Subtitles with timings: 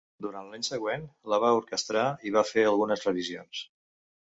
[0.25, 3.65] Durant l'any següent la va orquestrar i va fer algunes revisions.